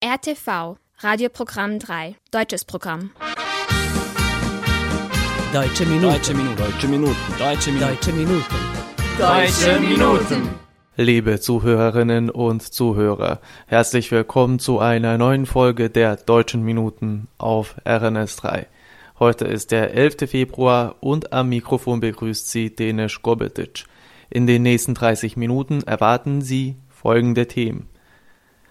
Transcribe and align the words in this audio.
RTV, 0.00 0.76
Radioprogramm 0.98 1.80
3, 1.80 2.14
deutsches 2.30 2.64
Programm. 2.64 3.10
Deutsche 5.52 5.86
Minuten. 5.86 6.12
Deutsche 6.12 6.34
Minuten. 6.34 6.56
Deutsche 6.56 6.86
Minuten. 6.86 7.16
Deutsche 7.36 7.72
Minuten. 7.72 7.82
Deutsche 7.82 8.12
Minuten. 8.12 8.44
Deutsche 9.18 9.80
Minuten. 9.80 10.48
Liebe 10.96 11.40
Zuhörerinnen 11.40 12.30
und 12.30 12.62
Zuhörer, 12.62 13.40
herzlich 13.66 14.12
willkommen 14.12 14.60
zu 14.60 14.78
einer 14.78 15.18
neuen 15.18 15.46
Folge 15.46 15.90
der 15.90 16.14
Deutschen 16.14 16.62
Minuten 16.62 17.26
auf 17.36 17.74
RNS3. 17.84 18.66
Heute 19.18 19.46
ist 19.46 19.72
der 19.72 19.94
11. 19.94 20.30
Februar 20.30 20.94
und 21.00 21.32
am 21.32 21.48
Mikrofon 21.48 21.98
begrüßt 21.98 22.48
Sie 22.48 22.72
Denis 22.72 23.20
Gobetic. 23.20 23.86
In 24.30 24.46
den 24.46 24.62
nächsten 24.62 24.94
30 24.94 25.36
Minuten 25.36 25.82
erwarten 25.82 26.40
Sie 26.40 26.76
folgende 26.88 27.48
Themen. 27.48 27.88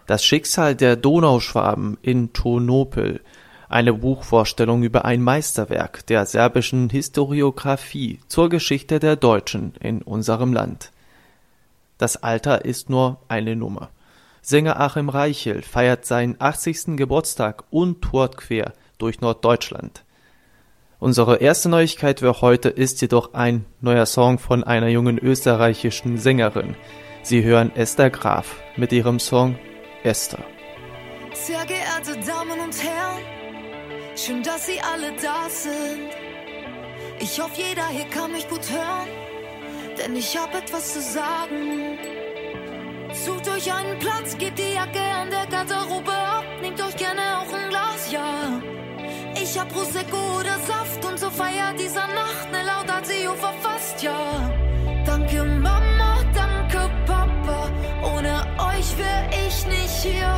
Das 0.08 0.24
Schicksal 0.24 0.74
der 0.74 0.96
Donauschwaben 0.96 1.98
in 2.02 2.32
Tonopel, 2.32 3.20
eine 3.68 3.94
Buchvorstellung 3.94 4.84
über 4.84 5.04
ein 5.04 5.22
Meisterwerk 5.22 6.06
der 6.08 6.26
serbischen 6.26 6.90
Historiographie 6.90 8.22
zur 8.30 8.48
Geschichte 8.48 9.00
der 9.00 9.18
Deutschen 9.18 9.74
in 9.82 10.02
unserem 10.02 10.54
Land. 10.54 10.94
Das 11.98 12.24
Alter 12.24 12.64
ist 12.64 12.90
nur 12.90 13.20
eine 13.28 13.58
Nummer. 13.58 13.90
Sänger 14.42 14.80
Achim 14.80 15.10
Reichel 15.10 15.62
feiert 15.62 16.06
seinen 16.06 16.38
80. 16.40 16.96
Geburtstag 16.96 17.66
und 17.70 18.02
tourt 18.02 18.38
quer 18.38 18.72
durch 19.00 19.20
Norddeutschland. 19.20 20.06
Unsere 21.00 21.38
erste 21.38 21.68
Neuigkeit 21.68 22.22
für 22.22 22.40
heute 22.40 22.70
ist 22.70 23.02
jedoch 23.02 23.34
ein 23.34 23.66
neuer 23.82 24.06
Song 24.06 24.40
von 24.40 24.64
einer 24.64 24.88
jungen 24.88 25.18
österreichischen 25.18 26.18
Sängerin. 26.18 26.78
Sie 27.24 27.44
hören 27.44 27.76
Esther 27.76 28.10
Graf 28.10 28.56
mit 28.78 28.94
ihrem 28.94 29.20
Song 29.20 29.60
Esther. 30.08 30.44
Sehr 31.34 31.66
geehrte 31.66 32.18
Damen 32.26 32.60
und 32.60 32.76
Herren, 32.82 33.22
schön, 34.16 34.42
dass 34.42 34.66
Sie 34.66 34.80
alle 34.82 35.12
da 35.22 35.50
sind. 35.50 36.10
Ich 37.20 37.40
hoffe, 37.42 37.62
jeder 37.62 37.88
hier 37.90 38.06
kann 38.06 38.32
mich 38.32 38.48
gut 38.48 38.66
hören, 38.72 39.08
denn 39.98 40.16
ich 40.16 40.38
hab 40.38 40.56
etwas 40.56 40.94
zu 40.94 41.02
sagen. 41.02 41.98
Sucht 43.26 43.48
euch 43.50 43.72
einen 43.72 43.98
Platz, 44.00 44.38
gebt 44.38 44.60
die 44.60 44.74
Jacke 44.74 45.02
an 45.02 45.30
der 45.30 45.46
Garderobe 45.48 46.14
ab, 46.14 46.46
nehmt 46.62 46.82
euch 46.82 46.96
gerne 46.96 47.22
auch 47.40 47.54
ein 47.54 47.70
Glas, 47.70 48.12
ja. 48.12 48.62
Ich 49.42 49.58
hab 49.60 49.70
Prosecco 49.70 50.40
oder 50.40 50.58
Saft 50.68 51.04
und 51.06 51.20
so 51.20 51.30
feiert 51.30 51.80
dieser 51.80 52.08
Nacht 52.08 52.52
ne 52.52 52.64
Laudatio 52.64 53.34
verfasst, 53.36 54.02
ja. 54.02 54.52
Danke 55.06 55.44
Mama, 55.44 56.24
danke 56.34 56.90
Papa, 57.06 57.70
ohne 58.04 58.46
euch 58.72 58.98
wär 58.98 59.30
ich 59.32 59.37
hier. 60.02 60.34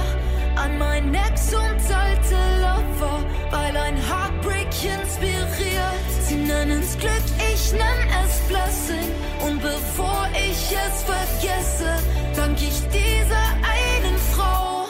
An 0.55 0.77
mein 0.77 1.13
Ex 1.13 1.53
und 1.53 1.79
alte 1.95 2.39
Lover, 2.59 3.23
weil 3.51 3.77
ein 3.77 3.95
Heartbreak 3.95 4.67
inspiriert. 4.83 6.09
Sie 6.21 6.35
nennen's 6.35 6.97
Glück, 6.97 7.27
ich 7.53 7.71
nenn 7.71 8.01
es 8.23 8.39
Blessing. 8.47 9.11
Und 9.45 9.61
bevor 9.61 10.27
ich 10.33 10.75
es 10.85 11.03
vergesse, 11.03 11.91
dank 12.35 12.57
ich 12.61 12.79
dieser 12.89 13.47
einen 13.77 14.17
Frau, 14.33 14.85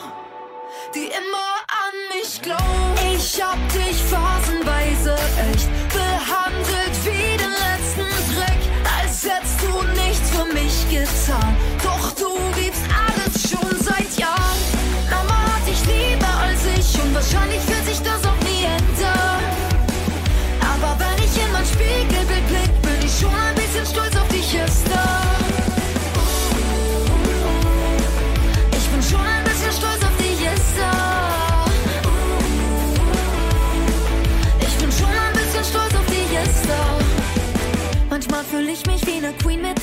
die 0.96 1.06
immer 1.06 1.52
an 1.86 1.96
mich 2.16 2.42
glaubt. 2.42 2.64
Ich 3.14 3.42
hab 3.42 3.60
dich 3.70 3.98
phasenweise 4.12 5.16
echt 5.52 5.70
behandelt 5.94 6.96
wie 7.06 7.38
den 7.38 7.54
letzten 7.68 8.10
Dreck, 8.34 8.62
als 8.98 9.24
hättest 9.24 9.62
du 9.62 10.02
nichts 10.02 10.30
für 10.32 10.46
mich 10.54 10.90
getan. 10.90 11.56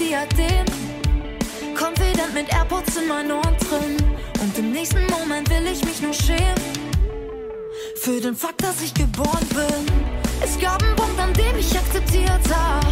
Diadem. 0.06 0.64
Confident 1.74 2.32
mit 2.32 2.48
AirPods 2.52 2.96
in 2.96 3.08
meinen 3.08 3.32
Ohren 3.32 3.56
drin. 3.58 3.96
Und 4.40 4.56
im 4.56 4.70
nächsten 4.70 5.04
Moment 5.06 5.50
will 5.50 5.66
ich 5.66 5.84
mich 5.84 6.00
nur 6.00 6.12
schämen. 6.12 6.62
Für 7.96 8.20
den 8.20 8.36
Fakt, 8.36 8.62
dass 8.62 8.80
ich 8.82 8.94
geboren 8.94 9.46
bin. 9.48 9.84
Es 10.40 10.60
gab 10.60 10.80
einen 10.84 10.94
Punkt, 10.94 11.18
an 11.18 11.32
dem 11.32 11.58
ich 11.58 11.76
akzeptiert 11.76 12.46
habe. 12.54 12.86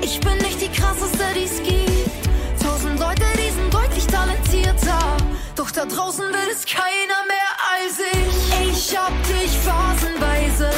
Ich 0.00 0.20
bin 0.20 0.36
nicht 0.38 0.60
die 0.60 0.68
krasseste, 0.68 1.24
die 1.34 1.44
es 1.44 1.60
gibt. 1.60 2.62
Tausend 2.62 3.00
Leute, 3.00 3.24
die 3.34 3.50
sind 3.50 3.74
deutlich 3.74 4.06
talentierter. 4.06 5.16
Doch 5.56 5.72
da 5.72 5.84
draußen 5.86 6.24
will 6.24 6.50
es 6.52 6.64
keiner 6.64 7.20
mehr 7.26 7.50
als 7.74 7.98
ich. 7.98 8.68
Ich 8.70 8.96
hab 8.96 9.12
dich 9.24 9.50
phasenweise 9.58 10.70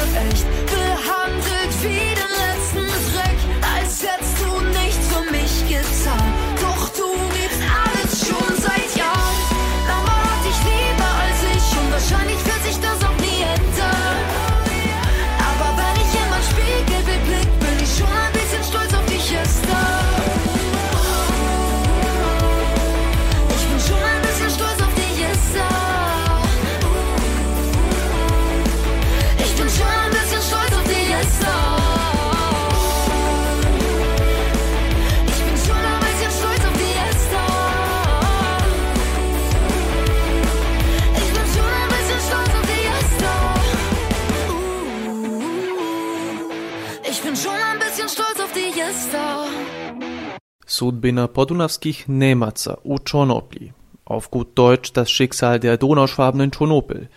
Sudbina 50.87 51.27
podunawskich 51.27 52.07
Nemaca 52.07 52.77
u 52.85 52.97
Czonopli. 52.97 53.73
Auf 54.05 54.31
gut 54.31 54.55
Deutsch 54.55 54.93
das 54.93 55.11
Schicksal 55.11 55.59
der 55.59 55.77
Donauschwaben 55.77 56.39
in 56.39 56.51
Czonopel. 56.51 57.09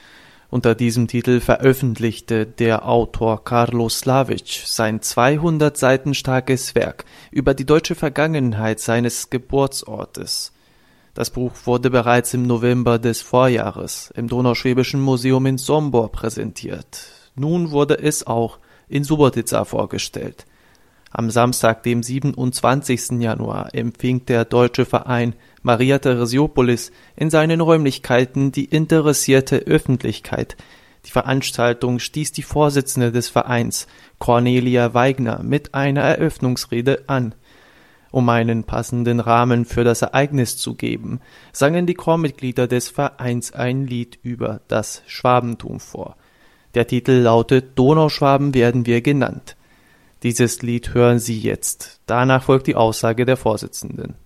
Unter 0.50 0.74
diesem 0.74 1.06
Titel 1.06 1.38
veröffentlichte 1.38 2.46
der 2.46 2.88
Autor 2.88 3.44
Karlo 3.44 3.88
Slavic 3.88 4.64
sein 4.66 5.00
200 5.00 5.76
Seiten 5.76 6.14
starkes 6.14 6.74
Werk 6.74 7.04
über 7.30 7.54
die 7.54 7.64
deutsche 7.64 7.94
Vergangenheit 7.94 8.80
seines 8.80 9.30
Geburtsortes. 9.30 10.52
Das 11.14 11.30
Buch 11.30 11.52
wurde 11.64 11.90
bereits 11.90 12.34
im 12.34 12.42
November 12.42 12.98
des 12.98 13.22
Vorjahres 13.22 14.12
im 14.16 14.26
Donauschwäbischen 14.26 15.00
Museum 15.00 15.46
in 15.46 15.58
Sombor 15.58 16.10
präsentiert. 16.10 17.06
Nun 17.36 17.70
wurde 17.70 18.00
es 18.00 18.26
auch 18.26 18.58
in 18.88 19.04
Subotica 19.04 19.64
vorgestellt. 19.64 20.44
Am 21.12 21.28
Samstag, 21.28 21.82
dem 21.82 22.04
27. 22.04 23.20
Januar, 23.20 23.74
empfing 23.74 24.26
der 24.26 24.44
deutsche 24.44 24.84
Verein 24.84 25.34
Maria 25.62 25.98
Theresiopolis 25.98 26.92
in 27.16 27.30
seinen 27.30 27.60
Räumlichkeiten 27.60 28.52
die 28.52 28.66
interessierte 28.66 29.56
Öffentlichkeit. 29.56 30.56
Die 31.06 31.10
Veranstaltung 31.10 31.98
stieß 31.98 32.30
die 32.30 32.42
Vorsitzende 32.42 33.10
des 33.10 33.28
Vereins, 33.28 33.88
Cornelia 34.20 34.94
Weigner, 34.94 35.42
mit 35.42 35.74
einer 35.74 36.02
Eröffnungsrede 36.02 37.04
an. 37.08 37.34
Um 38.12 38.28
einen 38.28 38.62
passenden 38.62 39.18
Rahmen 39.18 39.64
für 39.64 39.82
das 39.82 40.02
Ereignis 40.02 40.56
zu 40.58 40.74
geben, 40.74 41.20
sangen 41.52 41.86
die 41.86 41.94
Chormitglieder 41.94 42.68
des 42.68 42.88
Vereins 42.88 43.52
ein 43.52 43.86
Lied 43.86 44.18
über 44.22 44.60
das 44.68 45.02
Schwabentum 45.06 45.80
vor. 45.80 46.16
Der 46.74 46.86
Titel 46.86 47.12
lautet 47.12 47.76
Donauschwaben 47.76 48.54
werden 48.54 48.86
wir 48.86 49.00
genannt. 49.00 49.56
Dieses 50.22 50.60
Lied 50.60 50.92
hören 50.92 51.18
Sie 51.18 51.38
jetzt. 51.38 52.00
Danach 52.06 52.42
folgt 52.42 52.66
die 52.66 52.76
Aussage 52.76 53.24
der 53.24 53.36
Vorsitzenden. 53.36 54.16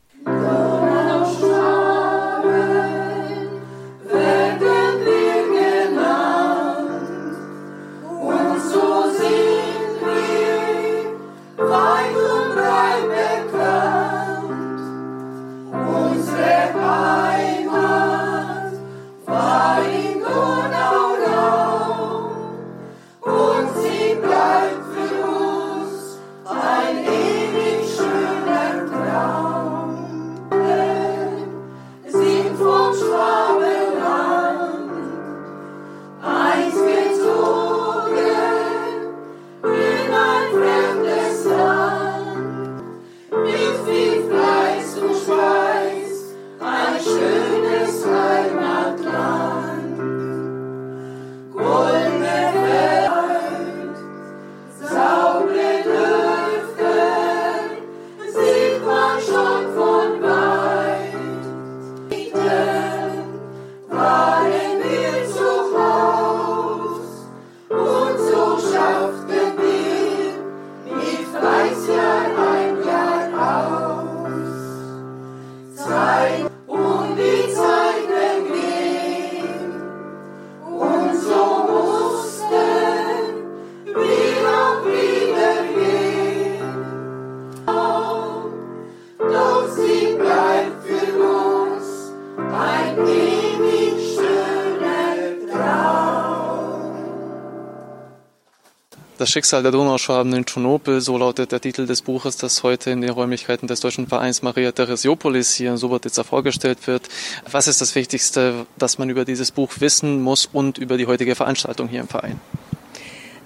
Das 99.25 99.31
Schicksal 99.31 99.62
der 99.62 99.73
Donauschwaben 99.73 100.35
in 100.35 100.44
Tschernobyl, 100.44 101.00
so 101.00 101.17
lautet 101.17 101.50
der 101.50 101.59
Titel 101.59 101.87
des 101.87 102.03
Buches, 102.03 102.37
das 102.37 102.62
heute 102.62 102.91
in 102.91 103.00
den 103.00 103.09
Räumlichkeiten 103.09 103.67
des 103.67 103.81
Deutschen 103.81 104.06
Vereins 104.06 104.43
Maria 104.43 104.71
Theresiopolis 104.71 105.55
hier 105.55 105.71
in 105.71 105.79
Subotica 105.79 106.23
vorgestellt 106.25 106.87
wird. 106.87 107.09
Was 107.50 107.67
ist 107.67 107.81
das 107.81 107.94
Wichtigste, 107.94 108.67
das 108.76 108.99
man 108.99 109.09
über 109.09 109.25
dieses 109.25 109.50
Buch 109.50 109.73
wissen 109.79 110.21
muss 110.21 110.44
und 110.44 110.76
über 110.76 110.99
die 110.99 111.06
heutige 111.06 111.37
Veranstaltung 111.37 111.88
hier 111.88 112.00
im 112.00 112.09
Verein? 112.09 112.38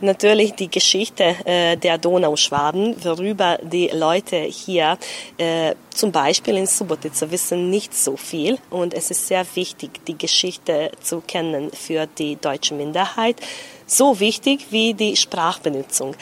Natürlich 0.00 0.54
die 0.54 0.70
Geschichte 0.70 1.36
äh, 1.44 1.76
der 1.76 1.98
Donauschwaben, 1.98 2.96
worüber 3.04 3.58
die 3.62 3.88
Leute 3.88 4.36
hier 4.36 4.98
äh, 5.38 5.74
zum 5.90 6.12
Beispiel 6.12 6.56
in 6.56 6.66
Subotica 6.66 7.30
wissen 7.30 7.70
nicht 7.70 7.94
so 7.94 8.16
viel. 8.16 8.58
Und 8.70 8.94
es 8.94 9.10
ist 9.10 9.26
sehr 9.26 9.44
wichtig, 9.54 10.04
die 10.06 10.16
Geschichte 10.16 10.90
zu 11.00 11.20
kennen 11.20 11.70
für 11.72 12.06
die 12.06 12.36
deutsche 12.36 12.74
Minderheit. 12.74 13.36
So 13.86 14.20
wichtig 14.20 14.66
wie 14.70 14.94
die 14.94 15.16
Sprachbenutzung. 15.16 16.14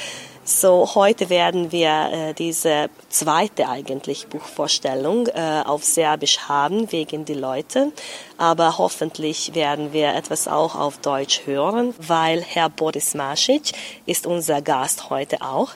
So, 0.49 0.95
heute 0.95 1.29
werden 1.29 1.73
wir 1.73 2.11
äh, 2.13 2.33
diese 2.33 2.89
zweite 3.09 3.69
eigentlich 3.69 4.29
Buchvorstellung 4.29 5.27
äh, 5.27 5.65
auf 5.65 5.83
Serbisch 5.83 6.39
haben, 6.49 6.93
wegen 6.93 7.25
die 7.25 7.35
Leute. 7.35 7.91
Aber 8.39 8.79
hoffentlich 8.79 9.57
werden 9.57 9.93
wir 9.93 10.15
etwas 10.15 10.47
auch 10.47 10.77
auf 10.77 10.99
Deutsch 10.99 11.47
hören, 11.47 11.95
weil 11.99 12.43
Herr 12.43 12.69
Boris 12.69 13.15
Masic 13.15 13.73
ist 14.07 14.25
unser 14.25 14.63
Gast 14.63 15.11
heute 15.11 15.43
auch. 15.43 15.73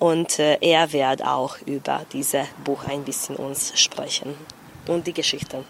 Und 0.00 0.40
äh, 0.40 0.58
er 0.62 0.92
wird 0.92 1.24
auch 1.24 1.56
über 1.64 2.04
dieses 2.12 2.48
Buch 2.64 2.86
ein 2.88 3.04
bisschen 3.04 3.36
uns 3.36 3.78
sprechen 3.78 4.34
und 4.88 5.06
die 5.06 5.14
Geschichte. 5.14 5.62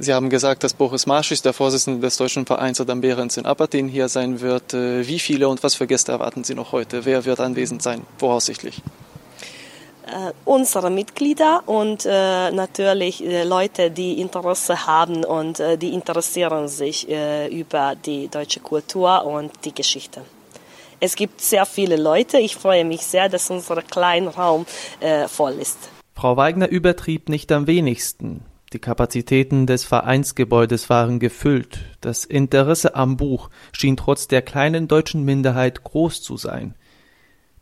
Sie 0.00 0.14
haben 0.14 0.30
gesagt, 0.30 0.62
dass 0.62 0.74
Boris 0.74 1.06
Marschis, 1.06 1.42
der 1.42 1.52
Vorsitzende 1.52 2.00
des 2.00 2.16
Deutschen 2.16 2.46
Vereins 2.46 2.80
Adam 2.80 3.00
Behrens 3.00 3.36
in 3.36 3.46
Apatin, 3.46 3.88
hier 3.88 4.08
sein 4.08 4.40
wird. 4.40 4.72
Äh, 4.72 5.08
wie 5.08 5.18
viele 5.18 5.48
und 5.48 5.64
was 5.64 5.74
für 5.74 5.88
Gäste 5.88 6.12
erwarten 6.12 6.44
Sie 6.44 6.54
noch 6.54 6.70
heute? 6.70 7.04
Wer 7.04 7.24
wird 7.24 7.40
anwesend 7.40 7.82
sein, 7.82 8.02
voraussichtlich? 8.16 8.80
Uh, 10.06 10.30
unsere 10.44 10.88
Mitglieder 10.88 11.62
und 11.66 12.06
uh, 12.06 12.08
natürlich 12.08 13.22
uh, 13.22 13.42
Leute, 13.44 13.90
die 13.90 14.20
Interesse 14.20 14.86
haben 14.86 15.24
und 15.24 15.60
die 15.82 15.92
interessieren 15.92 16.68
sich 16.68 17.06
über 17.50 17.94
die 17.94 18.28
deutsche 18.28 18.60
Kultur 18.60 19.24
und 19.26 19.52
die 19.64 19.74
Geschichte. 19.74 20.22
Es 21.00 21.14
gibt 21.14 21.40
sehr 21.40 21.66
viele 21.66 21.96
Leute. 21.96 22.38
Ich 22.38 22.56
freue 22.56 22.84
mich 22.84 23.02
sehr, 23.02 23.28
dass 23.28 23.50
unser 23.50 23.82
kleiner 23.82 24.30
Raum 24.30 24.64
voll 25.26 25.54
ist. 25.60 25.78
Frau 26.14 26.36
Weigner 26.36 26.68
übertrieb 26.68 27.28
nicht 27.28 27.52
am 27.52 27.66
wenigsten. 27.66 28.47
Die 28.74 28.78
Kapazitäten 28.78 29.66
des 29.66 29.84
Vereinsgebäudes 29.84 30.90
waren 30.90 31.20
gefüllt, 31.20 31.80
das 32.02 32.26
Interesse 32.26 32.94
am 32.94 33.16
Buch 33.16 33.48
schien 33.72 33.96
trotz 33.96 34.28
der 34.28 34.42
kleinen 34.42 34.88
deutschen 34.88 35.24
Minderheit 35.24 35.84
groß 35.84 36.20
zu 36.20 36.36
sein. 36.36 36.74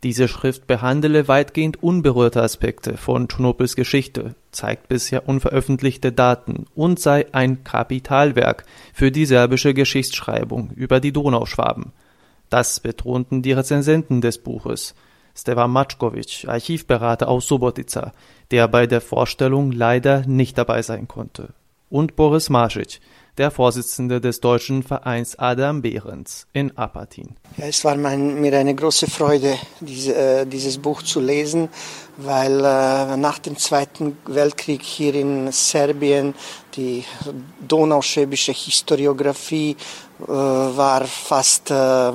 Diese 0.03 0.27
Schrift 0.27 0.67
behandele 0.67 1.29
weitgehend 1.29 1.81
unberührte 1.81 2.43
Aspekte 2.43 2.97
von 2.97 3.29
Tschernobyls 3.29 3.77
Geschichte, 3.77 4.35
zeigt 4.51 4.89
bisher 4.89 5.29
unveröffentlichte 5.29 6.11
Daten 6.11 6.65
und 6.75 6.99
sei 6.99 7.25
ein 7.31 7.63
Kapitalwerk 7.63 8.65
für 8.93 9.09
die 9.09 9.25
serbische 9.25 9.73
Geschichtsschreibung 9.73 10.71
über 10.75 10.99
die 10.99 11.13
Donauschwaben. 11.13 11.93
Das 12.49 12.81
betonten 12.81 13.41
die 13.41 13.53
Rezensenten 13.53 14.19
des 14.19 14.39
Buches. 14.39 14.93
Stevan 15.37 15.71
Matschkovic, 15.71 16.45
Archivberater 16.47 17.27
aus 17.27 17.47
Subotica, 17.47 18.11
der 18.51 18.67
bei 18.67 18.87
der 18.87 19.01
Vorstellung 19.01 19.71
leider 19.71 20.25
nicht 20.25 20.57
dabei 20.57 20.81
sein 20.81 21.07
konnte, 21.07 21.49
und 21.89 22.15
Boris 22.15 22.49
Masic, 22.49 22.99
der 23.37 23.51
Vorsitzende 23.51 24.19
des 24.19 24.39
deutschen 24.39 24.81
Vereins 24.81 25.37
Adam 25.37 25.83
Behrens 25.83 26.47
in 26.53 26.75
Apatin. 26.75 27.35
Es 27.57 27.85
war 27.85 27.95
mein, 27.95 28.41
mir 28.41 28.57
eine 28.57 28.73
große 28.73 29.07
Freude, 29.07 29.55
diese, 29.79 30.15
äh, 30.15 30.45
dieses 30.47 30.79
Buch 30.79 31.03
zu 31.03 31.19
lesen, 31.19 31.69
weil 32.17 32.59
äh, 32.59 33.17
nach 33.17 33.39
dem 33.39 33.57
Zweiten 33.57 34.17
Weltkrieg 34.25 34.81
hier 34.81 35.13
in 35.15 35.51
Serbien 35.51 36.33
die 36.75 37.03
donauschwäbische 37.67 38.51
Historiographie 38.51 39.75
äh, 40.19 40.27
war 40.27 41.05
fast 41.05 41.69
äh, 41.69 42.11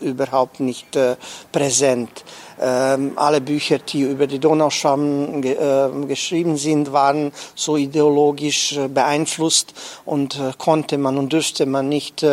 überhaupt 0.00 0.58
nicht 0.58 0.96
äh, 0.96 1.16
präsent. 1.52 2.24
Ähm, 2.58 3.12
alle 3.16 3.40
Bücher, 3.40 3.78
die 3.78 4.00
über 4.00 4.26
die 4.26 4.38
Donauschwaben 4.38 5.42
ge 5.42 5.52
äh, 5.52 6.06
geschrieben 6.06 6.56
sind, 6.56 6.92
waren 6.92 7.30
so 7.54 7.76
ideologisch 7.76 8.76
äh, 8.76 8.88
beeinflusst 8.88 9.74
und 10.04 10.40
konnte 10.58 10.98
man 10.98 11.18
und 11.18 11.32
dürfte 11.32 11.66
man 11.66 11.88
nicht, 11.88 12.24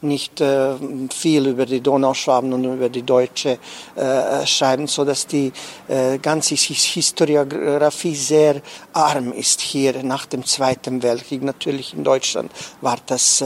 nicht 0.00 0.42
viel 1.12 1.46
über 1.46 1.66
die 1.66 1.80
Donauschwaben 1.80 2.52
und 2.52 2.64
über 2.64 2.88
die 2.88 3.02
Deutsche 3.02 3.58
schreiben, 4.44 4.86
so 4.86 5.04
dass 5.04 5.26
die 5.26 5.52
ganze 6.20 6.51
Historiografie 6.56 8.14
sehr 8.14 8.62
arm 8.92 9.32
ist 9.32 9.60
hier 9.60 10.02
nach 10.02 10.26
dem 10.26 10.44
Zweiten 10.44 11.02
Weltkrieg. 11.02 11.42
Natürlich 11.42 11.94
in 11.94 12.04
Deutschland 12.04 12.50
war 12.80 12.98
das, 13.06 13.42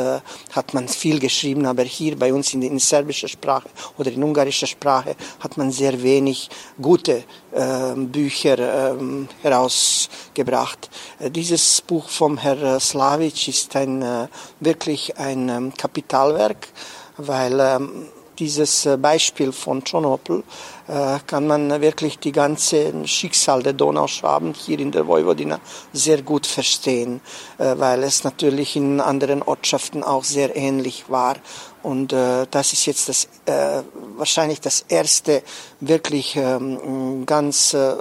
hat 0.52 0.74
man 0.74 0.88
viel 0.88 1.18
geschrieben, 1.18 1.66
aber 1.66 1.82
hier 1.82 2.18
bei 2.18 2.32
uns 2.32 2.54
in, 2.54 2.62
in 2.62 2.78
serbischer 2.78 3.28
Sprache 3.28 3.68
oder 3.98 4.10
in 4.10 4.22
ungarischer 4.22 4.66
Sprache 4.66 5.16
hat 5.40 5.56
man 5.56 5.70
sehr 5.70 6.02
wenig 6.02 6.48
gute 6.80 7.24
äh, 7.52 7.94
Bücher 7.94 8.58
äh, 8.58 8.94
herausgebracht. 9.42 10.90
Äh, 11.18 11.30
dieses 11.30 11.80
Buch 11.80 12.08
vom 12.08 12.38
Herrn 12.38 12.80
Slavic 12.80 13.48
ist 13.48 13.74
ein, 13.76 14.02
äh, 14.02 14.28
wirklich 14.60 15.16
ein 15.16 15.48
ähm, 15.48 15.72
Kapitalwerk, 15.74 16.68
weil 17.16 17.58
ähm, 17.60 18.08
dieses 18.38 18.86
äh, 18.86 18.96
Beispiel 18.96 19.52
von 19.52 19.82
Tschernobyl 19.82 20.40
äh, 20.40 20.42
kann 20.86 21.46
man 21.46 21.80
wirklich 21.80 22.18
die 22.18 22.32
ganze 22.32 23.06
Schicksal 23.06 23.62
der 23.62 23.72
Donauschwaben 23.72 24.54
hier 24.54 24.78
in 24.78 24.92
der 24.92 25.06
Vojvodina 25.06 25.60
sehr 25.92 26.22
gut 26.22 26.46
verstehen, 26.46 27.20
äh, 27.58 27.74
weil 27.76 28.02
es 28.02 28.24
natürlich 28.24 28.76
in 28.76 29.00
anderen 29.00 29.42
Ortschaften 29.42 30.02
auch 30.02 30.24
sehr 30.24 30.54
ähnlich 30.56 31.08
war. 31.08 31.36
Und 31.82 32.12
äh, 32.12 32.46
das 32.50 32.72
ist 32.72 32.86
jetzt 32.86 33.08
das, 33.08 33.28
äh, 33.46 33.82
wahrscheinlich 34.16 34.60
das 34.60 34.84
erste 34.88 35.42
wirklich 35.80 36.36
ähm, 36.36 37.24
ganz 37.26 37.74
äh, 37.74 37.94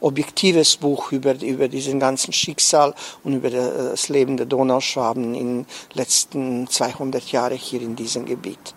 objektives 0.00 0.76
Buch 0.76 1.12
über, 1.12 1.40
über 1.42 1.68
diesen 1.68 2.00
ganzen 2.00 2.32
Schicksal 2.32 2.94
und 3.24 3.34
über 3.34 3.50
das 3.50 4.08
Leben 4.08 4.36
der 4.36 4.46
Donauschwaben 4.46 5.34
in 5.34 5.64
den 5.64 5.66
letzten 5.92 6.66
200 6.68 7.30
Jahren 7.32 7.58
hier 7.58 7.82
in 7.82 7.96
diesem 7.96 8.24
Gebiet. 8.24 8.74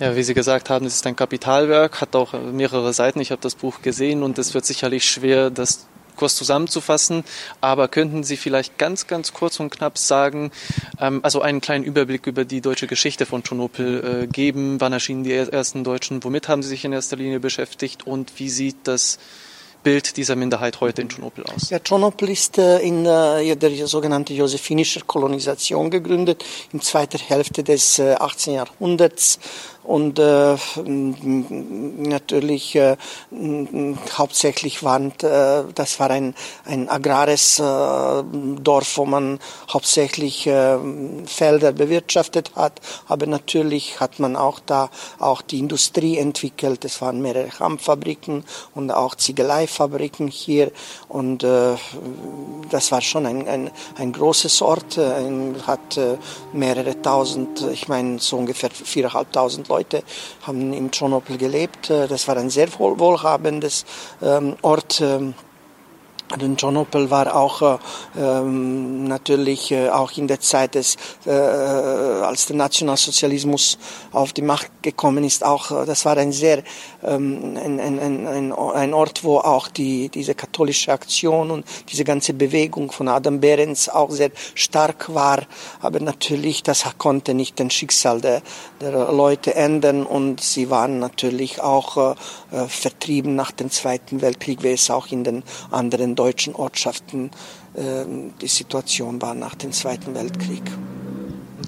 Ja, 0.00 0.14
wie 0.14 0.22
Sie 0.22 0.34
gesagt 0.34 0.70
haben, 0.70 0.86
es 0.86 0.94
ist 0.94 1.06
ein 1.08 1.16
Kapitalwerk, 1.16 2.00
hat 2.00 2.14
auch 2.14 2.32
mehrere 2.32 2.92
Seiten. 2.92 3.20
Ich 3.20 3.32
habe 3.32 3.42
das 3.42 3.56
Buch 3.56 3.82
gesehen 3.82 4.22
und 4.22 4.38
es 4.38 4.54
wird 4.54 4.64
sicherlich 4.64 5.04
schwer, 5.04 5.50
das 5.50 5.88
kurz 6.14 6.36
zusammenzufassen. 6.36 7.24
Aber 7.60 7.88
könnten 7.88 8.22
Sie 8.22 8.36
vielleicht 8.36 8.78
ganz, 8.78 9.08
ganz 9.08 9.32
kurz 9.32 9.58
und 9.58 9.70
knapp 9.70 9.98
sagen, 9.98 10.52
ähm, 11.00 11.20
also 11.22 11.40
einen 11.40 11.60
kleinen 11.60 11.84
Überblick 11.84 12.28
über 12.28 12.44
die 12.44 12.60
deutsche 12.60 12.86
Geschichte 12.86 13.26
von 13.26 13.42
Tschernobyl 13.42 14.22
äh, 14.22 14.26
geben? 14.28 14.80
Wann 14.80 14.92
erschienen 14.92 15.24
die 15.24 15.32
ersten 15.32 15.82
Deutschen? 15.82 16.22
Womit 16.22 16.48
haben 16.48 16.62
Sie 16.62 16.68
sich 16.68 16.84
in 16.84 16.92
erster 16.92 17.16
Linie 17.16 17.40
beschäftigt? 17.40 18.06
Und 18.06 18.38
wie 18.38 18.50
sieht 18.50 18.76
das 18.84 19.18
Bild 19.84 20.16
dieser 20.16 20.34
Minderheit 20.34 20.80
heute 20.80 21.02
in 21.02 21.08
Tschernobyl 21.08 21.44
aus? 21.44 21.70
Ja, 21.70 21.78
Tschernobyl 21.78 22.30
ist 22.30 22.58
äh, 22.58 22.80
in 22.80 23.06
äh, 23.06 23.56
der 23.56 23.86
sogenannten 23.86 24.34
josephinischer 24.34 25.02
Kolonisation 25.06 25.90
gegründet, 25.90 26.44
in 26.72 26.80
zweiter 26.80 27.18
Hälfte 27.18 27.62
des 27.62 27.98
äh, 27.98 28.14
18. 28.14 28.54
Jahrhunderts 28.54 29.38
und 29.88 30.18
äh, 30.18 30.56
natürlich 30.84 32.76
äh, 32.76 32.96
hauptsächlich 34.18 34.84
waren, 34.84 35.12
äh, 35.22 35.64
das 35.74 35.98
war 35.98 36.10
ein, 36.10 36.34
ein 36.66 36.90
agrares 36.90 37.58
äh, 37.58 37.62
Dorf, 37.62 38.98
wo 38.98 39.06
man 39.06 39.38
hauptsächlich 39.72 40.46
äh, 40.46 40.76
Felder 41.24 41.72
bewirtschaftet 41.72 42.52
hat, 42.54 42.82
aber 43.08 43.26
natürlich 43.26 43.98
hat 43.98 44.18
man 44.18 44.36
auch 44.36 44.60
da 44.60 44.90
auch 45.18 45.40
die 45.40 45.58
Industrie 45.58 46.18
entwickelt. 46.18 46.84
Es 46.84 47.00
waren 47.00 47.22
mehrere 47.22 47.48
Hammfabriken 47.58 48.44
und 48.74 48.90
auch 48.90 49.14
Ziegeleifabriken 49.14 50.28
hier 50.28 50.70
und 51.08 51.44
äh, 51.44 51.76
das 52.68 52.92
war 52.92 53.00
schon 53.00 53.24
ein, 53.24 53.48
ein, 53.48 53.70
ein 53.96 54.12
großes 54.12 54.60
Ort, 54.60 54.98
äh, 54.98 55.14
ein, 55.14 55.56
hat 55.66 55.96
äh, 55.96 56.18
mehrere 56.52 57.00
tausend, 57.00 57.64
ich 57.72 57.88
meine 57.88 58.18
so 58.18 58.36
ungefähr 58.36 58.68
viereinhalbtausend 58.70 59.68
Leute 59.68 59.77
Leute 59.78 60.02
haben 60.42 60.72
in 60.72 60.90
Tschernobyl 60.90 61.38
gelebt. 61.38 61.90
Äh, 61.90 62.08
das 62.08 62.26
war 62.26 62.36
ein 62.36 62.50
sehr 62.50 62.68
wohlhabendes 62.78 63.84
ähm, 64.20 64.56
Ort. 64.62 65.02
Denn 66.36 66.56
Tschernobyl 66.56 67.10
war 67.10 67.34
auch 67.34 67.62
äh, 67.62 67.78
ähm, 68.18 69.04
natürlich 69.04 69.72
äh, 69.72 69.88
auch 69.88 70.12
in 70.12 70.28
der 70.28 70.40
Zeit 70.40 70.74
des, 70.74 70.96
äh, 71.24 71.30
als 71.30 72.46
der 72.46 72.56
Nationalsozialismus 72.56 73.78
auf 74.12 74.34
die 74.34 74.42
Macht 74.42 74.70
gekommen 74.82 75.24
ist, 75.24 75.42
auch 75.42 75.70
äh, 75.70 75.86
das 75.86 76.04
war 76.04 76.18
ein 76.18 76.32
sehr 76.32 76.62
ähm, 77.02 77.56
ein, 77.56 77.80
ein, 77.80 78.26
ein, 78.28 78.52
ein 78.52 78.94
Ort, 78.94 79.24
wo 79.24 79.38
auch 79.38 79.68
die 79.68 80.10
diese 80.10 80.34
katholische 80.34 80.92
Aktion 80.92 81.50
und 81.50 81.64
diese 81.90 82.04
ganze 82.04 82.34
Bewegung 82.34 82.92
von 82.92 83.08
Adam 83.08 83.40
Behrens 83.40 83.88
auch 83.88 84.10
sehr 84.10 84.30
stark 84.54 85.14
war. 85.14 85.46
Aber 85.80 86.00
natürlich, 86.00 86.62
das 86.62 86.84
konnte 86.98 87.32
nicht 87.32 87.58
den 87.58 87.70
Schicksal 87.70 88.20
der, 88.20 88.42
der 88.80 89.12
Leute 89.12 89.54
ändern 89.54 90.04
und 90.04 90.42
sie 90.42 90.68
waren 90.68 90.98
natürlich 90.98 91.62
auch 91.62 91.96
äh, 92.52 92.56
äh 92.56 92.68
vertrieben 92.68 93.34
nach 93.34 93.50
dem 93.50 93.70
Zweiten 93.70 94.20
Weltkrieg, 94.20 94.62
wie 94.62 94.72
es 94.72 94.90
auch 94.90 95.06
in 95.06 95.24
den 95.24 95.42
anderen 95.70 96.17
deutschen 96.18 96.54
Ortschaften 96.54 97.30
äh, 97.74 98.04
die 98.40 98.48
Situation 98.48 99.22
war 99.22 99.34
nach 99.34 99.54
dem 99.54 99.72
Zweiten 99.72 100.14
Weltkrieg. 100.14 100.62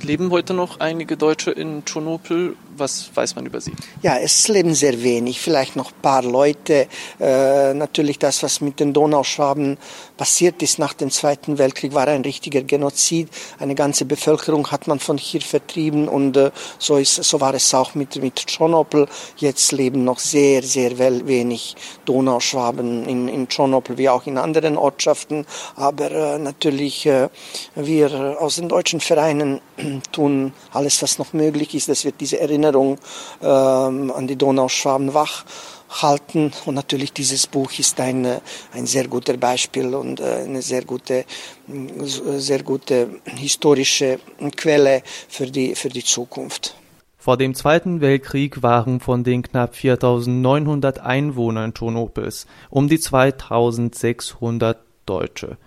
Leben 0.03 0.31
heute 0.31 0.55
noch 0.55 0.81
einige 0.81 1.17
Deutsche 1.17 1.51
in 1.51 1.85
Tschernobyl 1.85 2.57
was 2.81 3.11
weiß 3.15 3.37
man 3.37 3.47
über 3.47 3.61
sie? 3.61 3.73
Ja, 4.03 4.17
es 4.17 4.49
leben 4.49 4.75
sehr 4.75 5.03
wenig, 5.03 5.41
vielleicht 5.41 5.77
noch 5.77 5.93
ein 5.93 6.01
paar 6.03 6.23
Leute. 6.23 6.89
Äh, 7.21 7.75
natürlich 7.75 8.19
das, 8.19 8.43
was 8.43 8.61
mit 8.61 8.81
den 8.81 8.93
Donauschwaben 8.93 9.79
passiert 10.17 10.63
ist 10.63 10.79
nach 10.79 10.95
dem 10.95 11.11
Zweiten 11.11 11.59
Weltkrieg, 11.59 11.95
war 11.95 12.09
ein 12.09 12.23
richtiger 12.23 12.63
Genozid. 12.63 13.29
Eine 13.59 13.75
ganze 13.75 14.05
Bevölkerung 14.05 14.71
hat 14.71 14.89
man 14.89 14.99
von 14.99 15.19
hier 15.19 15.41
vertrieben 15.41 16.09
und 16.09 16.37
äh, 16.37 16.51
so, 16.79 16.97
ist, 16.97 17.23
so 17.23 17.41
war 17.41 17.55
es 17.55 17.73
auch 17.75 17.95
mit, 17.95 18.17
mit 18.17 18.37
Tschernobyl. 18.37 19.07
Jetzt 19.37 19.73
leben 19.73 20.05
noch 20.05 20.19
sehr, 20.19 20.63
sehr 20.63 20.99
wenig 20.99 21.77
Donauschwaben 22.07 23.07
in, 23.07 23.29
in 23.29 23.49
Tschernobyl 23.49 23.99
wie 23.99 24.09
auch 24.09 24.27
in 24.27 24.39
anderen 24.39 24.77
Ortschaften. 24.77 25.47
Aber 25.77 26.11
äh, 26.11 26.39
natürlich, 26.39 27.07
äh, 27.07 27.29
wir 27.75 28.41
aus 28.41 28.57
den 28.57 28.69
deutschen 28.69 29.01
Vereinen 29.01 29.61
tun 30.13 30.53
alles, 30.73 31.03
was 31.03 31.19
noch 31.19 31.33
möglich 31.33 31.75
ist, 31.75 31.89
dass 31.89 32.05
wir 32.05 32.13
diese 32.13 32.41
Erinnerung 32.41 32.70
Erinnerung 32.71 32.99
ähm, 33.43 34.13
an 34.13 34.27
die 34.27 34.37
Donauschwaben 34.37 35.15
wach 35.15 35.45
halten. 35.91 36.53
Und 36.67 36.75
natürlich 36.75 37.13
dieses 37.13 37.47
Buch 37.47 37.73
ist 37.79 37.99
ein, 38.01 38.27
ein 38.73 38.87
sehr 38.87 39.09
gutes 39.09 39.37
Beispiel 39.39 39.95
und 39.95 40.21
äh, 40.21 40.45
eine 40.45 40.63
sehr 40.63 40.85
gute, 40.85 41.25
sehr 41.67 42.63
gute 42.63 43.09
historische 43.25 44.21
Quelle 44.57 45.03
für 45.29 45.47
die, 45.47 45.75
für 45.75 45.89
die 45.89 46.05
Zukunft. 46.05 46.77
Vor 47.19 47.37
dem 47.37 47.55
Zweiten 47.55 48.01
Weltkrieg 48.01 48.63
waren 48.63 48.99
von 49.01 49.25
den 49.25 49.43
knapp 49.43 49.75
4900 49.77 51.01
Einwohnern 51.01 51.75
Tschernobyls 51.75 52.47
um 52.71 52.89
die 52.89 52.99
2600 52.99 54.79
Deutsche. 55.05 55.59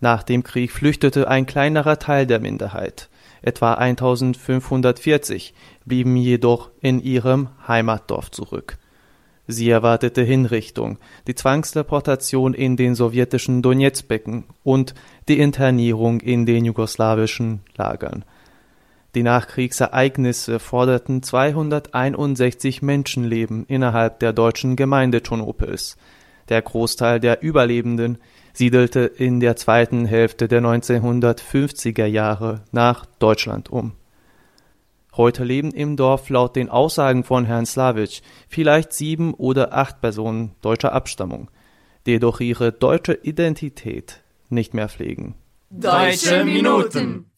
Nach 0.00 0.22
dem 0.22 0.42
Krieg 0.42 0.72
flüchtete 0.72 1.28
ein 1.28 1.46
kleinerer 1.46 1.98
Teil 1.98 2.26
der 2.26 2.40
Minderheit 2.40 3.09
etwa 3.42 3.74
1540, 3.74 5.54
blieben 5.84 6.16
jedoch 6.16 6.70
in 6.80 7.00
ihrem 7.00 7.48
Heimatdorf 7.66 8.30
zurück. 8.30 8.78
Sie 9.46 9.68
erwartete 9.68 10.22
Hinrichtung, 10.22 10.98
die 11.26 11.34
Zwangsdeportation 11.34 12.54
in 12.54 12.76
den 12.76 12.94
sowjetischen 12.94 13.62
Donezbecken 13.62 14.44
und 14.62 14.94
die 15.28 15.40
Internierung 15.40 16.20
in 16.20 16.46
den 16.46 16.64
jugoslawischen 16.64 17.60
Lagern. 17.76 18.24
Die 19.16 19.24
Nachkriegsereignisse 19.24 20.60
forderten 20.60 21.22
261 21.24 22.80
Menschenleben 22.80 23.64
innerhalb 23.66 24.20
der 24.20 24.32
deutschen 24.32 24.76
Gemeinde 24.76 25.20
Tschernobyls. 25.20 25.96
Der 26.48 26.62
Großteil 26.62 27.18
der 27.18 27.42
Überlebenden 27.42 28.18
siedelte 28.60 29.00
in 29.00 29.40
der 29.40 29.56
zweiten 29.56 30.04
Hälfte 30.04 30.46
der 30.46 30.60
1950er 30.60 32.04
Jahre 32.04 32.60
nach 32.72 33.06
Deutschland 33.18 33.70
um. 33.70 33.92
Heute 35.16 35.44
leben 35.44 35.70
im 35.70 35.96
Dorf 35.96 36.28
laut 36.28 36.56
den 36.56 36.68
Aussagen 36.68 37.24
von 37.24 37.46
Herrn 37.46 37.64
Slawitsch 37.64 38.20
vielleicht 38.50 38.92
sieben 38.92 39.32
oder 39.32 39.72
acht 39.72 40.02
Personen 40.02 40.52
deutscher 40.60 40.92
Abstammung, 40.92 41.50
die 42.04 42.10
jedoch 42.10 42.40
ihre 42.40 42.70
deutsche 42.70 43.14
Identität 43.14 44.20
nicht 44.50 44.74
mehr 44.74 44.90
pflegen. 44.90 45.36
Deutsche 45.70 46.44
Minuten. 46.44 47.30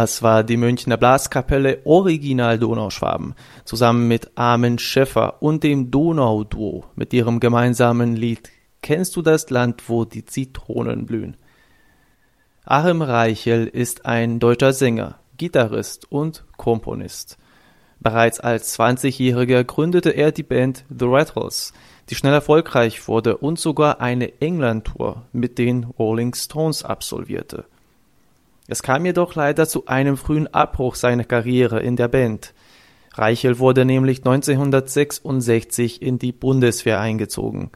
Das 0.00 0.22
war 0.22 0.44
die 0.44 0.56
Münchner 0.56 0.96
Blaskapelle 0.96 1.80
Original 1.82 2.56
Donauschwaben 2.56 3.34
zusammen 3.64 4.06
mit 4.06 4.30
Armin 4.36 4.78
Schäffer 4.78 5.42
und 5.42 5.64
dem 5.64 5.90
Donauduo 5.90 6.84
mit 6.94 7.12
ihrem 7.12 7.40
gemeinsamen 7.40 8.14
Lied 8.14 8.48
Kennst 8.80 9.16
du 9.16 9.22
das 9.22 9.50
Land, 9.50 9.88
wo 9.88 10.04
die 10.04 10.24
Zitronen 10.24 11.04
blühen? 11.04 11.36
Achim 12.64 13.02
Reichel 13.02 13.66
ist 13.66 14.06
ein 14.06 14.38
deutscher 14.38 14.72
Sänger, 14.72 15.18
Gitarrist 15.36 16.12
und 16.12 16.44
Komponist. 16.56 17.36
Bereits 17.98 18.38
als 18.38 18.78
20-Jähriger 18.78 19.64
gründete 19.64 20.10
er 20.10 20.30
die 20.30 20.44
Band 20.44 20.84
The 20.96 21.06
Rattles, 21.08 21.72
die 22.08 22.14
schnell 22.14 22.34
erfolgreich 22.34 23.08
wurde 23.08 23.38
und 23.38 23.58
sogar 23.58 24.00
eine 24.00 24.40
England-Tour 24.40 25.26
mit 25.32 25.58
den 25.58 25.82
Rolling 25.82 26.34
Stones 26.34 26.84
absolvierte. 26.84 27.64
Es 28.68 28.82
kam 28.82 29.06
jedoch 29.06 29.34
leider 29.34 29.66
zu 29.66 29.86
einem 29.86 30.18
frühen 30.18 30.46
Abbruch 30.46 30.94
seiner 30.94 31.24
Karriere 31.24 31.80
in 31.80 31.96
der 31.96 32.08
Band. 32.08 32.52
Reichel 33.14 33.58
wurde 33.58 33.86
nämlich 33.86 34.18
1966 34.18 36.02
in 36.02 36.18
die 36.18 36.32
Bundeswehr 36.32 37.00
eingezogen. 37.00 37.70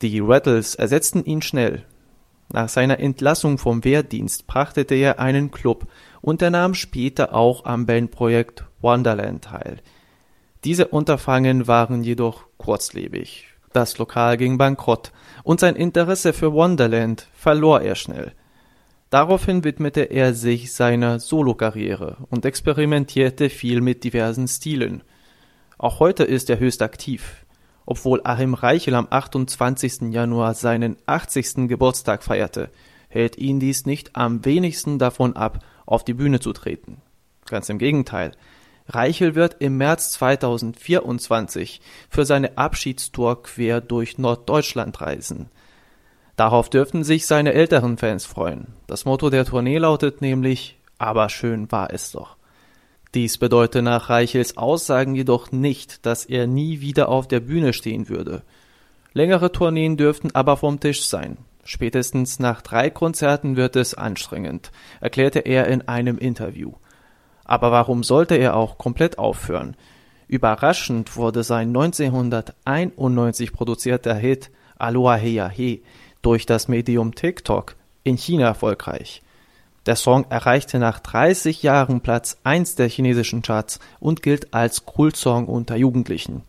Die 0.00 0.18
Rattles 0.18 0.74
ersetzten 0.74 1.24
ihn 1.26 1.42
schnell. 1.42 1.84
Nach 2.52 2.70
seiner 2.70 2.98
Entlassung 2.98 3.58
vom 3.58 3.84
Wehrdienst 3.84 4.46
prachtete 4.46 4.94
er 4.94 5.20
einen 5.20 5.50
Club 5.50 5.86
und 6.22 6.40
er 6.40 6.50
nahm 6.50 6.72
später 6.74 7.34
auch 7.34 7.66
am 7.66 7.84
Bandprojekt 7.84 8.64
Wonderland 8.80 9.44
teil. 9.44 9.76
Diese 10.64 10.88
Unterfangen 10.88 11.68
waren 11.68 12.02
jedoch 12.02 12.46
kurzlebig. 12.56 13.46
Das 13.72 13.98
Lokal 13.98 14.38
ging 14.38 14.56
bankrott 14.56 15.12
und 15.44 15.60
sein 15.60 15.76
Interesse 15.76 16.32
für 16.32 16.52
Wonderland 16.54 17.28
verlor 17.34 17.82
er 17.82 17.94
schnell. 17.94 18.32
Daraufhin 19.10 19.64
widmete 19.64 20.02
er 20.02 20.34
sich 20.34 20.72
seiner 20.72 21.18
Solokarriere 21.18 22.16
und 22.30 22.44
experimentierte 22.44 23.50
viel 23.50 23.80
mit 23.80 24.04
diversen 24.04 24.46
Stilen. 24.46 25.02
Auch 25.78 25.98
heute 25.98 26.22
ist 26.22 26.48
er 26.48 26.60
höchst 26.60 26.80
aktiv. 26.80 27.44
Obwohl 27.86 28.20
Achim 28.22 28.54
Reichel 28.54 28.94
am 28.94 29.08
28. 29.10 30.12
Januar 30.12 30.54
seinen 30.54 30.96
80. 31.06 31.66
Geburtstag 31.66 32.22
feierte, 32.22 32.70
hält 33.08 33.36
ihn 33.36 33.58
dies 33.58 33.84
nicht 33.84 34.14
am 34.14 34.44
wenigsten 34.44 35.00
davon 35.00 35.34
ab, 35.34 35.64
auf 35.86 36.04
die 36.04 36.14
Bühne 36.14 36.38
zu 36.38 36.52
treten. 36.52 36.98
Ganz 37.46 37.68
im 37.68 37.78
Gegenteil. 37.78 38.30
Reichel 38.86 39.34
wird 39.34 39.56
im 39.58 39.76
März 39.76 40.12
2024 40.12 41.80
für 42.08 42.24
seine 42.24 42.56
Abschiedstour 42.58 43.42
quer 43.42 43.80
durch 43.80 44.18
Norddeutschland 44.18 45.00
reisen. 45.00 45.48
Darauf 46.40 46.70
dürften 46.70 47.04
sich 47.04 47.26
seine 47.26 47.52
älteren 47.52 47.98
Fans 47.98 48.24
freuen. 48.24 48.68
Das 48.86 49.04
Motto 49.04 49.28
der 49.28 49.44
Tournee 49.44 49.76
lautet 49.76 50.22
nämlich 50.22 50.78
Aber 50.96 51.28
schön 51.28 51.70
war 51.70 51.92
es 51.92 52.12
doch. 52.12 52.38
Dies 53.12 53.36
bedeutet 53.36 53.84
nach 53.84 54.08
Reichels 54.08 54.56
Aussagen 54.56 55.14
jedoch 55.14 55.52
nicht, 55.52 56.06
dass 56.06 56.24
er 56.24 56.46
nie 56.46 56.80
wieder 56.80 57.10
auf 57.10 57.28
der 57.28 57.40
Bühne 57.40 57.74
stehen 57.74 58.08
würde. 58.08 58.40
Längere 59.12 59.52
Tourneen 59.52 59.98
dürften 59.98 60.30
aber 60.34 60.56
vom 60.56 60.80
Tisch 60.80 61.04
sein. 61.04 61.36
Spätestens 61.62 62.38
nach 62.38 62.62
drei 62.62 62.88
Konzerten 62.88 63.56
wird 63.56 63.76
es 63.76 63.92
anstrengend, 63.92 64.72
erklärte 65.02 65.40
er 65.40 65.66
in 65.68 65.88
einem 65.88 66.16
Interview. 66.16 66.72
Aber 67.44 67.70
warum 67.70 68.02
sollte 68.02 68.36
er 68.36 68.56
auch 68.56 68.78
komplett 68.78 69.18
aufhören? 69.18 69.76
Überraschend 70.26 71.18
wurde 71.18 71.42
sein 71.44 71.68
1991 71.68 73.52
produzierter 73.52 74.14
Hit 74.14 74.50
Aloha 74.78 75.16
Heya 75.16 75.50
He 75.50 75.82
durch 76.22 76.46
das 76.46 76.68
Medium 76.68 77.14
TikTok 77.14 77.76
in 78.04 78.16
China 78.16 78.46
erfolgreich. 78.46 79.22
Der 79.86 79.96
Song 79.96 80.26
erreichte 80.28 80.78
nach 80.78 81.00
30 81.00 81.62
Jahren 81.62 82.00
Platz 82.00 82.38
1 82.44 82.74
der 82.74 82.88
chinesischen 82.88 83.42
Charts 83.42 83.80
und 83.98 84.22
gilt 84.22 84.52
als 84.52 84.84
Kultsong 84.84 85.46
unter 85.46 85.76
Jugendlichen. 85.76 86.42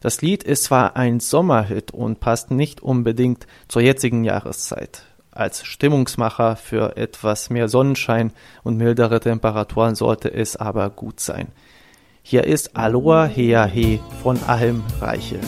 Das 0.00 0.22
Lied 0.22 0.42
ist 0.42 0.64
zwar 0.64 0.96
ein 0.96 1.20
Sommerhit 1.20 1.90
und 1.92 2.20
passt 2.20 2.50
nicht 2.50 2.80
unbedingt 2.80 3.46
zur 3.68 3.82
jetzigen 3.82 4.24
Jahreszeit. 4.24 5.02
Als 5.30 5.64
Stimmungsmacher 5.64 6.56
für 6.56 6.96
etwas 6.96 7.48
mehr 7.50 7.68
Sonnenschein 7.68 8.32
und 8.64 8.76
mildere 8.76 9.20
Temperaturen 9.20 9.94
sollte 9.94 10.32
es 10.32 10.56
aber 10.56 10.90
gut 10.90 11.20
sein. 11.20 11.48
Hier 12.22 12.44
ist 12.44 12.76
Aloha 12.76 13.26
Hea 13.26 13.64
He 13.66 14.00
von 14.22 14.38
Ahim 14.46 14.82
Reiche. 15.00 15.38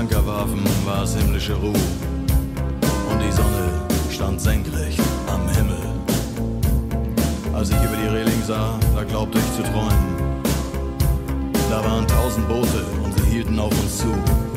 Als 0.00 0.08
wir 0.08 0.16
den 0.16 0.26
Anker 0.26 0.26
warfen, 0.26 0.64
war 0.86 1.02
es 1.02 1.14
himmlische 1.14 1.54
Ruhe 1.54 1.74
und 3.10 3.20
die 3.20 3.32
Sonne 3.32 3.86
stand 4.10 4.40
senkrecht 4.40 5.00
am 5.26 5.46
Himmel. 5.50 5.76
Als 7.52 7.70
ich 7.70 7.76
über 7.76 7.96
die 7.96 8.08
Reling 8.08 8.42
sah, 8.46 8.78
da 8.94 9.04
glaubte 9.04 9.38
ich 9.38 9.56
zu 9.56 9.62
träumen. 9.62 10.42
Da 11.68 11.84
waren 11.84 12.06
tausend 12.06 12.48
Boote 12.48 12.84
und 13.04 13.18
sie 13.18 13.30
hielten 13.30 13.58
auf 13.58 13.72
uns 13.72 13.98
zu. 13.98 14.49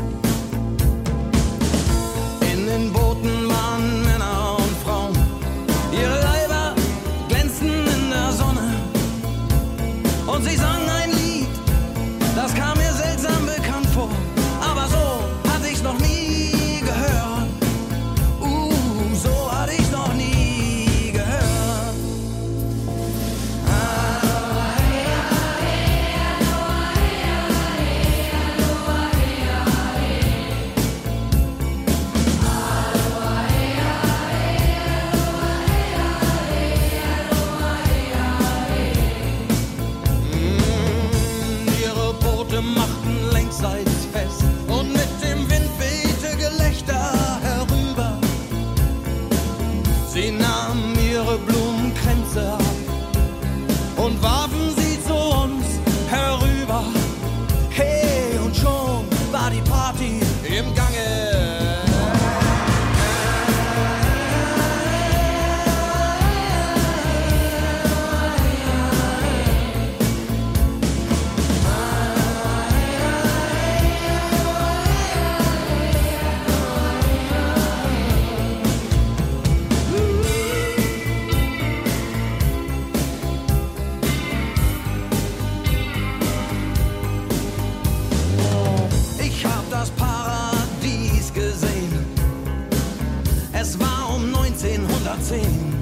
Magazin. 95.14 95.76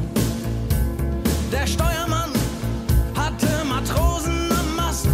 Der 1.54 1.66
Steuermann 1.66 2.32
hatte 3.16 3.48
Matrosen 3.66 4.52
am 4.52 4.76
Mast 4.76 5.08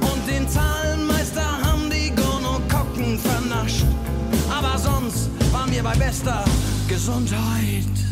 und 0.00 0.28
den 0.28 0.48
Zahlenmeister 0.48 1.42
haben 1.42 1.90
die 1.90 2.10
Gonokokken 2.10 3.18
vernascht. 3.18 3.84
Aber 4.48 4.78
sonst 4.78 5.28
waren 5.52 5.72
wir 5.72 5.82
bei 5.82 5.96
bester 5.96 6.44
Gesundheit. 6.86 8.03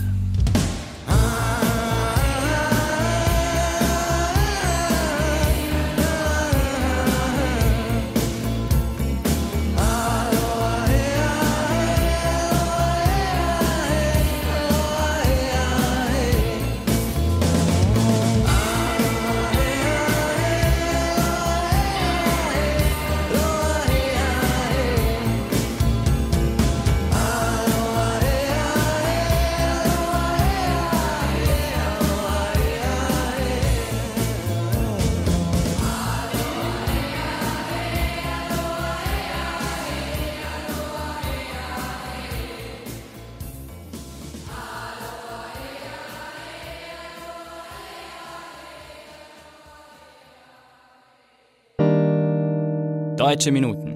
Deutsche 53.22 53.52
Minuten. 53.52 53.94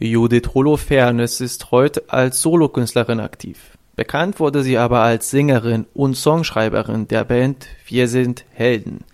Judith 0.00 0.54
Holofernes 0.54 1.40
ist 1.40 1.70
heute 1.70 2.02
als 2.08 2.42
Solokünstlerin 2.42 3.20
aktiv. 3.20 3.78
Bekannt 3.94 4.40
wurde 4.40 4.64
sie 4.64 4.76
aber 4.76 5.02
als 5.02 5.30
Sängerin 5.30 5.86
und 5.94 6.16
Songschreiberin 6.16 7.06
der 7.06 7.22
Band 7.22 7.68
Wir 7.86 8.08
sind 8.08 8.44
Helden. 8.50 9.04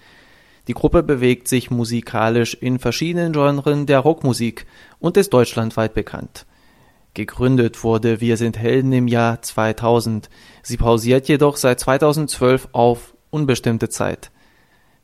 Die 0.69 0.73
Gruppe 0.73 1.03
bewegt 1.03 1.49
sich 1.49 1.71
musikalisch 1.71 2.55
in 2.55 2.79
verschiedenen 2.79 3.35
Genren 3.35 3.85
der 3.85 3.99
Rockmusik 3.99 4.65
und 5.01 5.19
ist 5.19 5.35
deutschlandweit 5.35 5.93
bekannt. 5.93 6.47
Gegründet 7.13 7.85
wurde 7.85 8.23
Wir 8.23 8.39
sind 8.39 8.57
Helden 8.57 8.95
im 8.95 9.07
Jahr 9.07 9.43
2000. 9.43 10.31
Sie 10.63 10.79
pausiert 10.79 11.29
jedoch 11.29 11.59
seit 11.59 11.79
2012 11.79 12.69
auf 12.73 13.13
unbestimmte 13.29 13.91
Zeit. 13.91 14.31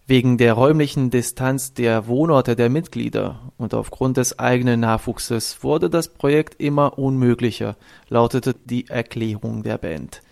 Wegen 0.08 0.38
der 0.38 0.52
räumlichen 0.52 1.10
Distanz 1.10 1.74
der 1.74 2.06
Wohnorte 2.06 2.54
der 2.54 2.70
Mitglieder 2.70 3.52
und 3.56 3.74
aufgrund 3.74 4.18
des 4.18 4.38
eigenen 4.38 4.78
Nachwuchses 4.78 5.64
wurde 5.64 5.90
das 5.90 6.08
Projekt 6.08 6.60
immer 6.60 6.96
unmöglicher, 6.96 7.76
lautete 8.08 8.54
die 8.54 8.86
Erklärung 8.86 9.64
der 9.64 9.78
Band. 9.78 10.22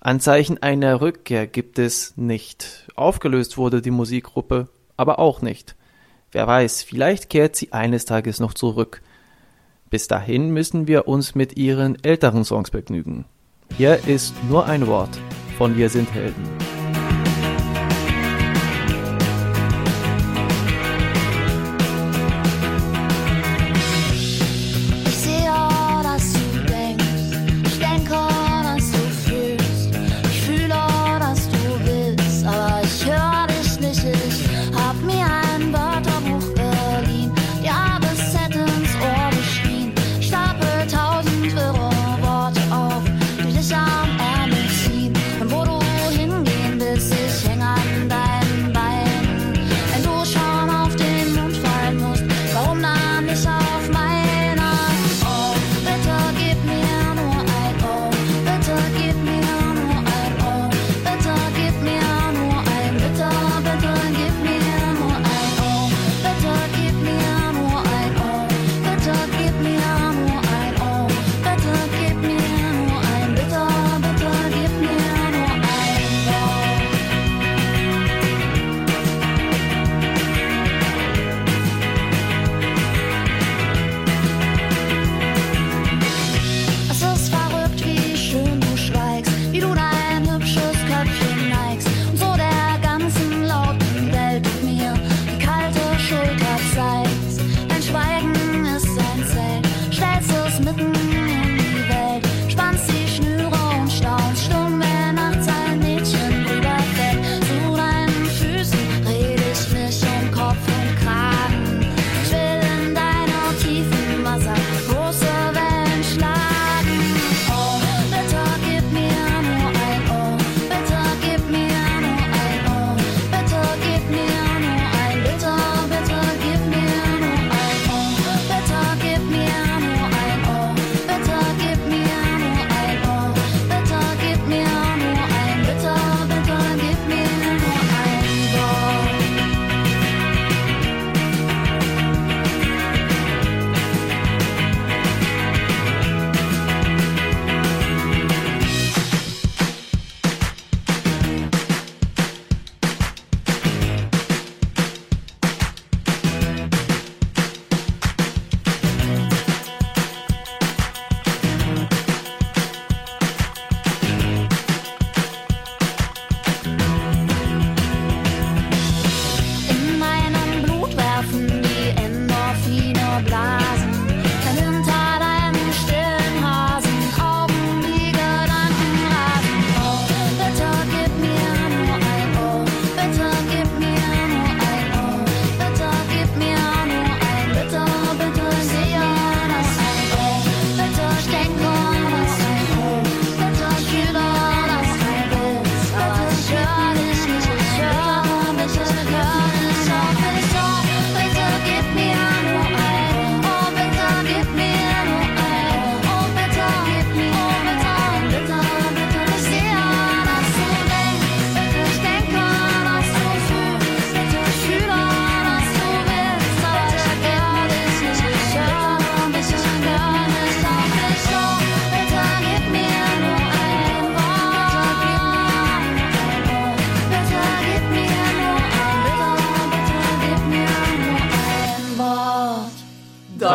Anzeichen 0.00 0.60
einer 0.62 1.00
Rückkehr 1.00 1.46
gibt 1.46 1.78
es 1.78 2.16
nicht. 2.16 2.88
Aufgelöst 2.96 3.56
wurde 3.56 3.82
die 3.82 3.92
Musikgruppe 3.92 4.68
aber 4.96 5.20
auch 5.20 5.42
nicht. 5.42 5.76
Wer 6.32 6.48
weiß, 6.48 6.82
vielleicht 6.82 7.30
kehrt 7.30 7.54
sie 7.54 7.72
eines 7.72 8.04
Tages 8.04 8.40
noch 8.40 8.52
zurück. 8.52 9.00
Bis 9.90 10.08
dahin 10.08 10.50
müssen 10.50 10.88
wir 10.88 11.06
uns 11.06 11.36
mit 11.36 11.56
ihren 11.56 12.02
älteren 12.02 12.44
Songs 12.44 12.72
begnügen. 12.72 13.26
Hier 13.76 14.08
ist 14.08 14.34
nur 14.48 14.66
ein 14.66 14.88
Wort 14.88 15.16
von 15.56 15.76
Wir 15.76 15.88
sind 15.88 16.12
Helden. 16.12 16.77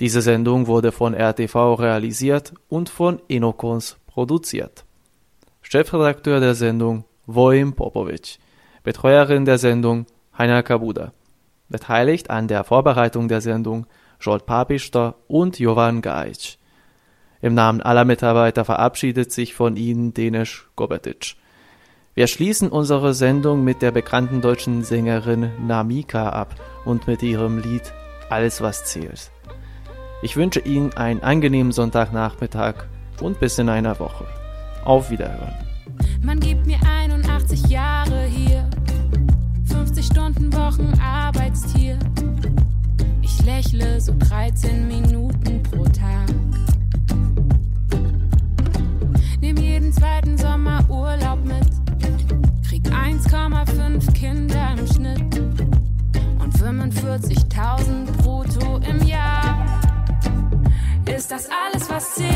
Diese 0.00 0.22
Sendung 0.22 0.66
wurde 0.66 0.92
von 0.92 1.14
RTV 1.14 1.74
realisiert 1.74 2.54
und 2.70 2.88
von 2.88 3.20
Inokons 3.28 3.98
produziert. 4.06 4.86
Chefredakteur 5.60 6.40
der 6.40 6.54
Sendung 6.54 7.04
Vojim 7.26 7.74
Popovic, 7.74 8.38
Betreuerin 8.82 9.44
der 9.44 9.58
Sendung 9.58 10.06
Heiner 10.36 10.62
Kabuda. 10.62 11.12
Beteiligt 11.68 12.30
an 12.30 12.48
der 12.48 12.64
Vorbereitung 12.64 13.28
der 13.28 13.42
Sendung 13.42 13.86
Jolt 14.22 14.46
Papister 14.46 15.16
und 15.28 15.58
Jovan 15.58 16.00
Gajic. 16.00 16.56
Im 17.42 17.52
Namen 17.52 17.82
aller 17.82 18.06
Mitarbeiter 18.06 18.64
verabschiedet 18.64 19.30
sich 19.32 19.54
von 19.54 19.76
Ihnen 19.76 20.14
Denisch 20.14 20.70
Gobetic. 20.76 21.36
Wir 22.14 22.26
schließen 22.26 22.70
unsere 22.70 23.12
Sendung 23.12 23.64
mit 23.64 23.82
der 23.82 23.92
bekannten 23.92 24.40
deutschen 24.40 24.82
Sängerin 24.82 25.50
Namika 25.66 26.30
ab 26.30 26.54
und 26.86 27.06
mit 27.06 27.22
ihrem 27.22 27.58
Lied 27.58 27.92
Alles 28.30 28.62
was 28.62 28.84
zählt. 28.86 29.30
Ich 30.22 30.36
wünsche 30.36 30.60
Ihnen 30.60 30.92
einen 30.94 31.22
angenehmen 31.22 31.72
Sonntagnachmittag 31.72 32.74
und 33.22 33.40
bis 33.40 33.58
in 33.58 33.70
einer 33.70 33.98
Woche. 33.98 34.26
Auf 34.84 35.10
Wiederhören. 35.10 35.54
Man 36.22 36.38
gibt 36.40 36.66
mir 36.66 36.78
81 36.86 37.68
Jahre 37.68 38.24
hier, 38.24 38.68
50 39.64 40.04
Stunden 40.04 40.52
Wochen 40.52 40.92
Arbeitstier. 41.00 41.98
Ich 43.22 43.42
lächle 43.46 43.98
so 43.98 44.14
13 44.18 44.86
Minuten 44.86 45.62
pro 45.62 45.84
Tag. 45.84 46.28
Nehm 49.40 49.56
jeden 49.56 49.90
zweiten 49.90 50.36
Sommer 50.36 50.84
Urlaub 50.90 51.42
mit. 51.44 51.70
Krieg 52.68 52.84
1,5 52.88 54.12
Kinder 54.12 54.74
im 54.78 54.86
Schnitt. 54.86 55.40
Und 56.38 56.54
45.000 56.54 58.12
brutto 58.22 58.80
im 58.86 59.06
Jahr. 59.06 59.89
Ist 61.16 61.30
das 61.30 61.48
alles, 61.50 61.88
was 61.90 62.14
zählt? 62.14 62.30